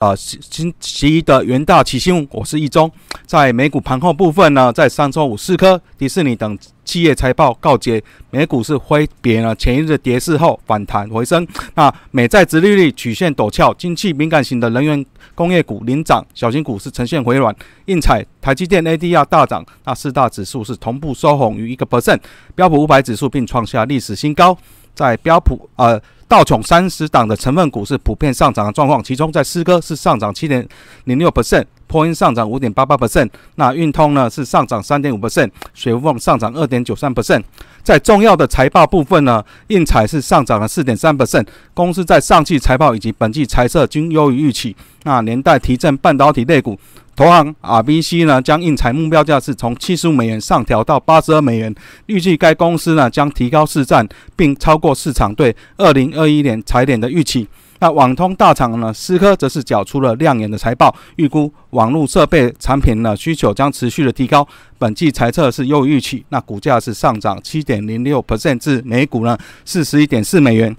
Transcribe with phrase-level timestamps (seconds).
[0.00, 2.90] 呃，新其一的元大奇新，我是易中。
[3.26, 11.46] 在美股盘后部分呢，在上周五，四科、迪士尼等企业财报告捷，美股是挥别了前一日的跌势后反弹回升。
[11.74, 17.54] 那美债殖利率曲线陡峭，经济敏感型的能源工业股领涨，小型股是呈现回软。
[17.84, 22.20] 应彩、台积电 ADR 大涨，那四大指数是同步收红于一个 percent，
[22.54, 24.56] 标普五百指数并创下历史新高。
[24.94, 26.00] 在标普呃。
[26.30, 30.64] 道琼三十档的成分股是普遍上涨的状况，其中在思科是上涨七点
[31.06, 37.42] 零六 percent，波音上涨五点八八 percent，那运通呢是上涨三点五 percent，雪佛上涨二点九三 percent。
[37.82, 46.78] 在重要的财报部分呢，印彩是上涨了四点三 percent，公司在上季财报以及本季财测均优于预期，那连带提振半导体类股。
[47.16, 51.74] 投行 RBC 呢，将印彩目标价是从七十五美元上调到八十二美元，
[52.06, 57.46] 预计该公司呢将提高市占，并超过市场对二零二一年财年的预期。
[57.80, 64.46] 那网通大厂呢，思科则是缴出了亮眼的财报，预估网络设备产品呢需求将持续的提高，
[64.78, 70.74] 本季财测是优于预期，那股价是上涨七点零六 percent 至每股呢四十一点四美元。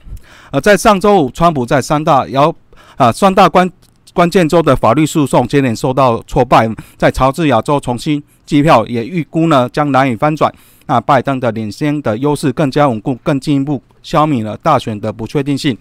[0.52, 2.54] 而在上周五，川普在三大摇
[2.98, 3.72] 啊三大关。
[4.14, 10.54] 关键州的法律诉讼接连受到挫败，在乔治亚州重新计票也预估呢将难以翻转。
[10.88, 15.78] 那拜登的领先的优势更加稳固，更进一步消弭了大选的不确定性。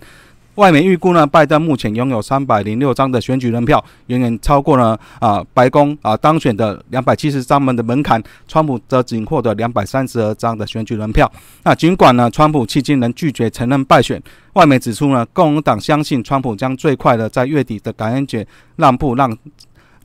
[0.57, 8.23] 外媒预估呢，拜登目前拥有三百零六张的选举人票，远远超过了啊白宫啊当选的两百七十三门的门槛。
[8.47, 11.31] 川普则仅获得两百三十二张的选举人票。
[11.63, 14.21] 那尽管呢，川普迄今仍拒绝承认败选，
[14.55, 19.35] 外媒指出呢，共和党相信川普将最快的在月底的感恩节让步，让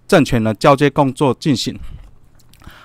[0.08, 1.78] 政权的交接工作进行。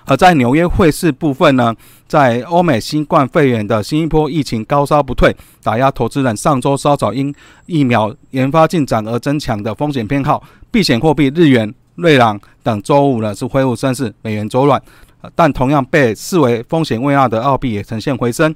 [0.06, 1.74] 而在纽约汇市部分呢，
[2.08, 7.32] 在欧美新冠肺炎的新一波疫情高烧不退，打压投资人上周稍早因
[7.66, 14.80] 疫苗研发进展而增强的风险偏好，避险货币日元、瑞郎等周五呢是恢复升势，美元走软，
[15.34, 18.54] 但同样被视为风险未纳的澳币也呈现回升。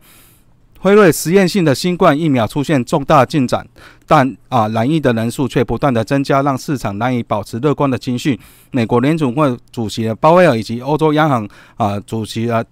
[0.84, 3.67] 辉瑞实验性的新冠疫苗出现重大进展，
[4.06, 8.39] 但啊，染疫的人数却不断的增加，让市场难以保持乐观的情绪。
[8.71, 12.62] 美国联储会主席鲍威尔以及欧洲央行啊主席啊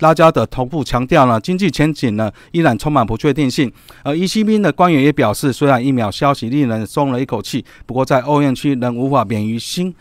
[0.00, 3.72] 拉加德同步强调呢，经济前景呢依然充满不确定性。
[4.02, 9.94] 而 ECB 的官员也表示，虽然疫苗消息令人松了一口气，不过在欧元区仍无法免于新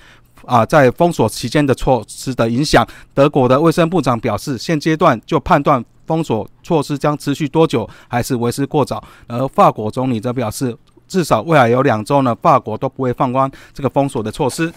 [0.43, 2.83] 啊在封锁期间的措施的影响。
[3.13, 5.85] 德国的卫生部长表示，现阶段就判断。
[6.09, 9.03] 封锁措施将持续多久，还是为时过早？
[9.27, 10.75] 而法国总理则表示，
[11.07, 14.73] 至少未来有两周呢，法国都不会放宽这个封锁的措施。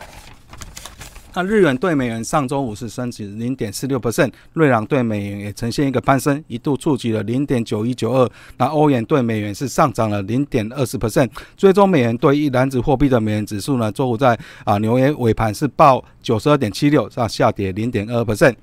[1.32, 8.31] 那日元对美元上周五是升值零点四六 percent，瑞郎对美元也呈现一个攀升，一度触及了零点九一九二。
[8.59, 18.54] 那欧元对美元是上涨了零点二十 percent，最终美元对一篮子货币的美元指数呢，周五在啊纽约尾盘是报九十二点七六，下跌零点二 percent。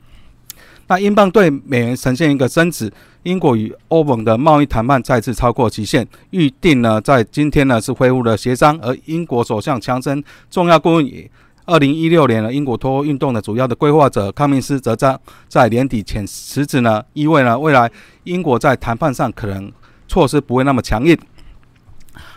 [0.89, 2.91] 那英镑对美元呈现一个升值，
[3.21, 11.29] 英国与欧盟的贸易谈判再次超过极限，预定呢在今天呢是恢复了协商，而英国首相强生重要顾问，
[11.65, 15.15] 二零一六年的英国脱欧运动的主要的规划者康明斯则在
[15.47, 17.91] 在年底前辞职呢，意味呢未来
[18.23, 19.71] 英国在谈判上可能
[20.07, 21.15] 措施不会那么强硬。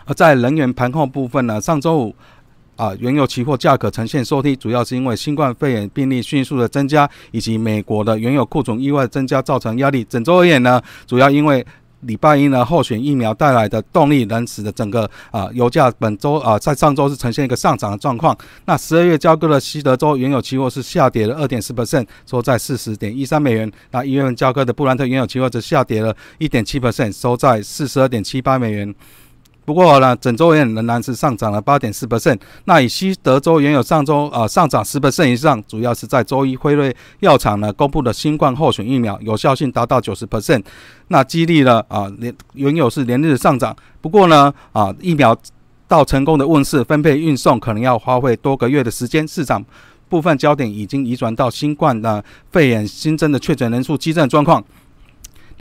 [0.04, 2.14] 而在能源盘后部分呢，上周五。
[2.82, 10.03] 啊，原油期货价格呈现收低，主要是因为新冠肺炎病例迅速的增加，以及美国的原油库存意外增加造成压力。
[10.03, 11.65] 整周而言呢，主要因为
[12.00, 18.37] 礼拜一呢候选疫苗带来的动力，能使得整个啊油价本周啊在上周是呈现一个上涨的状况。
[18.65, 23.70] 那十二月交割的西德州原油期货是下跌了二点四 percent，收在四十点一三美元。
[23.93, 28.93] 那一月份交割的布兰特原油期货则下跌了一点七 percent，收在四十二点七八美元。
[29.64, 32.38] 不过呢，整周也仍然是上涨了八点四 percent。
[32.64, 40.62] 那以西德州原有上周啊上涨十 percent 以上，主要是在周一辉瑞药厂呢公布的新冠候选疫苗有效性达到九十 percent，
[41.08, 43.74] 那激励了啊连原有是连日上涨。
[44.00, 45.36] 不过呢啊疫苗
[45.86, 49.64] 到成功的问世、分配、运送可能要花费多个月的时间，市场
[50.08, 54.62] 部分焦点已经移转到新冠的肺炎新增的确诊人数激增状况。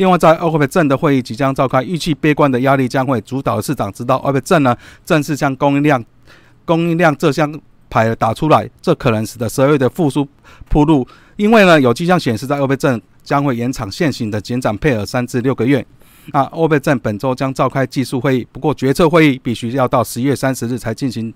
[0.02, 4.76] 另外，在 OPEC 正的会议即将召开，预期悲观的压力将会主导市场，直到 OPEC 正呢
[5.06, 6.04] 正式将供应量、
[6.66, 7.54] 供应量这项
[7.88, 10.28] 牌打出来，这可能使得十二月的复苏
[10.68, 11.08] 铺路。
[11.36, 15.86] 因为呢，有迹象显示，在 OPEC 正将会延长现行的减产配额三至六个月。
[16.34, 21.32] 那 OPEC 正本周将召开技术会议，不过决策会议必须要到十月三十日才进行。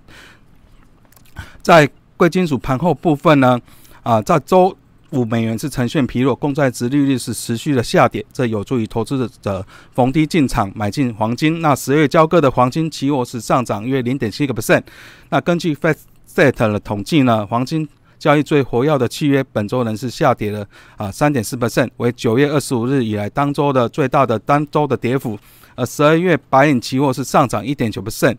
[1.62, 3.60] 在贵金属盘后部分呢，
[4.02, 4.76] 啊，在周。
[5.16, 11.60] 五美元是呈现疲弱，公债殖利率是持续的下跌，这有助于投资者逢低进场买进黄金。
[11.60, 14.82] 那十月交割的黄金期货是上涨约零点七个 percent。
[15.30, 15.96] 那根据 Fed
[16.28, 20.66] Set 的统计呢，黄金交易最活跃的契约本周仍是下跌了
[20.96, 25.38] 啊三点四 percent，为九月二十五日以来当周的最大的单周的跌幅。
[25.74, 28.36] 而十二月白银期货是上涨一点九 percent，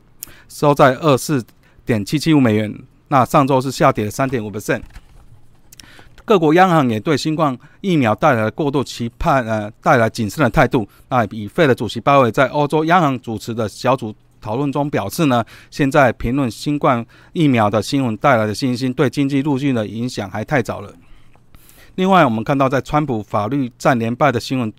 [0.49, 1.43] 收在二四
[1.85, 2.73] 点七七五美元。
[3.09, 4.81] 那上周是下跌了三点五 percent。
[6.27, 10.85] 各国央行也对新冠疫苗带来过度期盼，呃，带来谨慎的态度。
[11.07, 15.41] 那以费的主席鲍威尔在欧洲央行主持的小组讨论中表示呢，
[15.71, 20.93] 现在评论新冠疫苗的新闻带来的信心对经济路径的影响还太早了。
[21.95, 24.73] 另外，我们看到在川普法律战连败的新闻。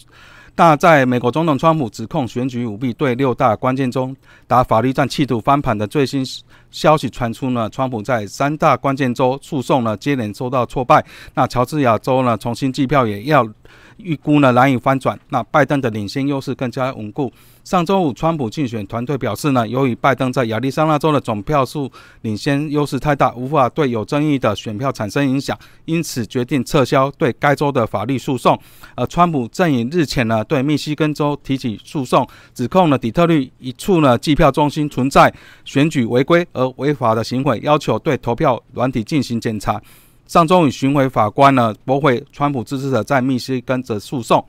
[0.55, 4.15] 那在美国总统川普指控选举舞弊，对六大关键中
[4.47, 6.23] 打法律战，企图翻盘的最新
[6.71, 7.69] 消息传出呢？
[7.71, 11.05] 川普在三大关键州诉讼呢接连受到挫败。
[11.35, 13.49] 那乔治亚州呢重新计票也要
[13.97, 15.19] 预估呢难以翻转。
[15.31, 17.33] 那拜登的领先优势更加稳固。
[17.65, 21.91] 上周五，川普竞选团队表示呢，由于拜登在亚利桑那州的总票数
[22.23, 25.55] 领先优势太大，无法对有争议的选票产生影响，
[25.85, 28.59] 因此决定撤销对该州的法律诉讼。
[28.95, 35.31] 而川普阵营日前呢，对密西根州提起诉讼，指控了底特律一处呢计票中心存在
[35.67, 39.81] 选举违规而违法的行为，要求对投票软体进行检查。
[40.27, 44.45] 上周五，巡回法官呢驳回川普支持者在密西根的诉讼。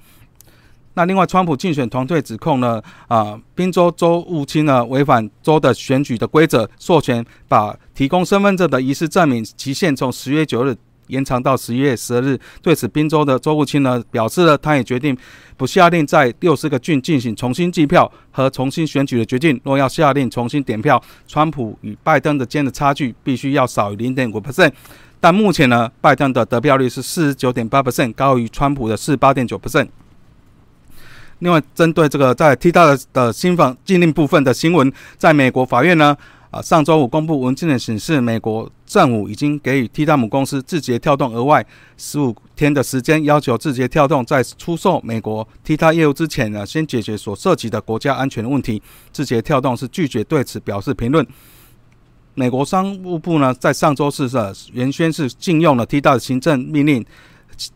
[0.95, 10.75] 那另外，川普竞选团队指控呢，啊，宾州州务卿呢违反州的选举的规则，授权把提供身份证的遗失证明期限从十月九日
[11.09, 12.39] 延长到十一月十二日。
[12.61, 15.15] 对此，宾州的州务卿呢表示了，他也决定
[15.57, 19.59] 不下令在六十个郡进行重新计票和重新选举的决定。
[19.63, 24.71] 若要下令重新点票，川普与拜登的间的差距必须要少于零点五 percent。
[25.19, 29.89] 但目前呢，拜登的得票率是四十九点八 percent，高于川普的四十八点九 percent。
[31.39, 36.15] 另外，针对这个在 T 大的的新房禁令部分的新闻，在美国法院呢，
[36.51, 41.65] 啊，上周五公布文件的显示，美国政府已经给予 T 大母公司字节跳动额外
[41.97, 48.81] 十五天的时间，要求字节跳动在出售美国 T 大业务之前呢，先解决所涉及的国家安全问题。
[49.11, 51.25] 字节跳动是拒绝对此表示评论。
[52.33, 57.05] 美国商务部呢，在上周四的原宣是禁用了 T 大的行政命令。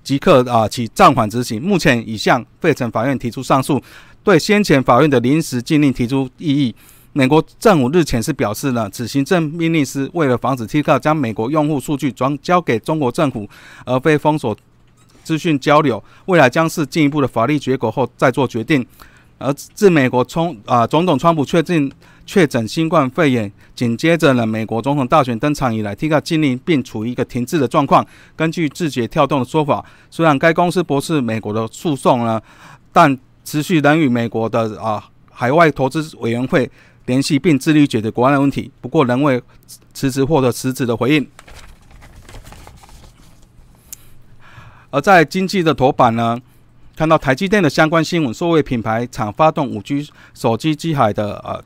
[0.02, 1.62] 即刻啊起暂缓执行。
[1.62, 3.82] 目前已向费城法院提出上诉，
[4.24, 6.74] 对先前法院的临时禁令提出异议。
[7.14, 13.48] 美国政府日前是表示呢，此行政命令是为了防止 TikTok 将美国用户数据转交给中国政府，
[13.86, 14.56] 而非封锁
[15.24, 16.04] 资讯交流。
[16.26, 18.86] 未来将是进一步的法律结果后再做决定。
[19.38, 21.92] 而自美国冲啊总统川普确定。
[22.26, 28.08] 确诊新冠肺炎，紧接着呢，美国总统大选登场以来，TikTok 禁令并处于一个停滞的状况。
[28.34, 32.42] 根据字节跳动的说法，虽然该公司驳斥美国的诉讼呢，
[32.94, 36.72] 但持续仍与美国的啊海外投资委员会
[37.06, 38.72] 联系，并致力解决国安的问题。
[38.82, 39.42] 不过，仍未
[39.94, 41.28] 辞职获得实质的回应。
[44.90, 46.40] 而在经济的头版呢，
[46.96, 51.64] 看到台积电的相关新闻，作为品牌厂发动五 G 手机机海的呃。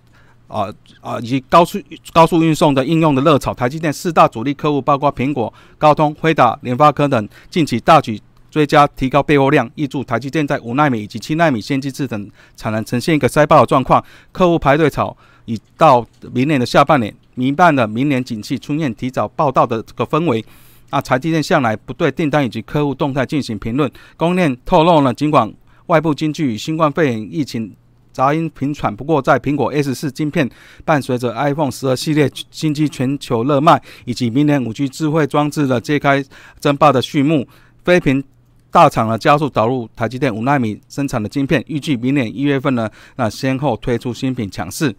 [0.47, 1.19] 啊啊！
[1.19, 1.77] 以及高速
[2.13, 8.17] 高速运送的应用的热潮，台积电四大主力客户包括苹果、高通、辉达、联发科等，近期大举
[8.57, 14.04] 追加提高备货量，预祝台积电在五纳米以及七纳米先进制等产能呈现一个塞爆的状况。
[14.31, 15.15] 客户排队潮
[15.45, 20.44] 已到明年的下半年，弥漫了明年景气出现提早报道的这个氛围。
[20.89, 23.92] 啊，台积电向来不对订单以及客户动态进行评论。
[24.16, 25.54] 供应链透露呢，尽管
[25.85, 27.76] 外部经济与新冠肺炎疫情。
[28.14, 30.49] 杂音频传，不过在苹果 S 四晶片
[30.83, 36.26] 伴随着 iPhone 十二系列新机全球热卖，以及明年五 G 智慧装置的揭开
[36.59, 37.47] 争霸的序幕，
[37.85, 38.23] 飞屏
[38.71, 44.95] 大厂呢加速导入台积电五纳米生产的晶片，预计明年一月份呢，那先后推出新品强势。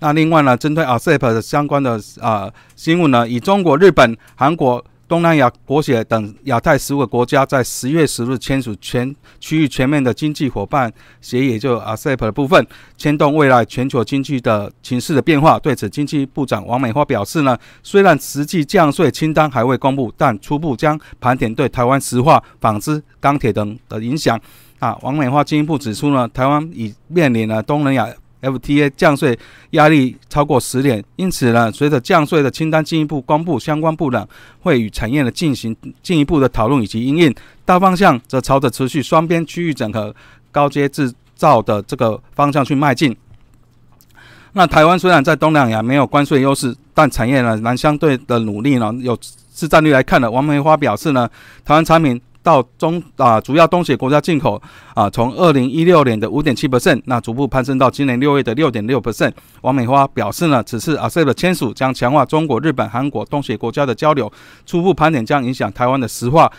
[0.00, 4.84] 那另外呢，针对 ASEP 的相关的啊新闻呢，以中国、日本、韩国。
[5.10, 10.88] 东南亚国协等亚太十五个国家在十月十日签署全区域全面的经济伙伴
[11.20, 12.64] 协议，也就 ASEP 的部分，
[12.96, 15.58] 牵动未来全球经济的情势的变化。
[15.58, 24.40] 对此，经济部长王美花表示呢，虽然实际降税清单还未公布，但初步将盘点对台湾石化、纺织、钢铁等的影响。
[24.78, 28.06] 啊，王美花进一步指出呢，台湾已面临了东南亚。
[28.42, 29.38] FTA 降税
[29.70, 34.26] 压力超过十年，因此呢，随着降税的清单进一步公布，相关部呢
[34.60, 37.34] 会与产业的进行进一步的讨论以及应应。
[37.64, 40.14] 大方向则朝着持续双边区域整合、
[40.50, 43.16] 高阶制造的这个方向去迈进。
[44.52, 49.16] 那台湾虽然在东南亚没有关税优势，但产业呢，南相对的努力呢，有
[49.52, 51.28] 市占率来看呢，王梅花表示呢，
[51.64, 52.20] 台湾产品。
[52.42, 54.60] 到中啊，主要东协国家进口
[54.94, 59.32] 啊，从二零一六年的五点七 percent，那逐步攀升到今年六月的六点六 percent。
[59.62, 64.32] 王美花表示呢，此次 ASEP 的签署将强化中国、日本、韩国、东协国家的交流，
[64.64, 66.50] 初步盘点将影响台湾的石化、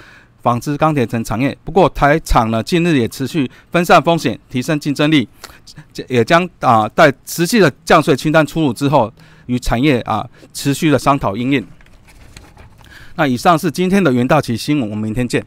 [0.42, 1.58] 纺织、钢铁等产业。
[1.64, 5.28] 不过台厂呢，近日也持续分散风险，提升竞争力，
[6.08, 9.12] 也将啊在实际的降税清单出炉之后，
[9.48, 11.68] 与产业啊持续的商讨应应。
[13.16, 15.44] 那以上是今天的元大旗新闻，我们明天见。